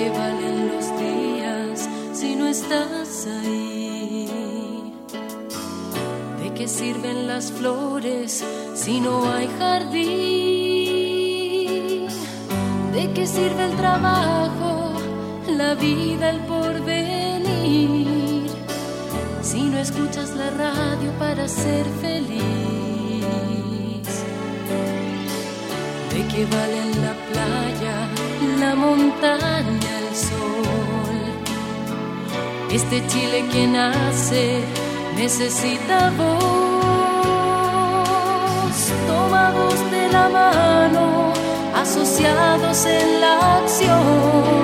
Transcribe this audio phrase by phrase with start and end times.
[0.00, 4.94] qué valen los días si no estás ahí?
[6.42, 8.42] ¿De qué sirven las flores
[8.74, 10.08] si no hay jardín?
[12.94, 14.92] ¿De qué sirve el trabajo,
[15.46, 18.46] la vida, el porvenir?
[19.42, 22.40] Si no escuchas la radio para ser feliz.
[26.12, 27.99] ¿De qué valen la playa,
[28.70, 31.18] la montaña, el sol?
[32.70, 34.44] Este Chile que nace
[35.16, 36.30] necesita voz,
[39.08, 41.32] tomados de la mano,
[41.74, 44.59] asociados en la acción.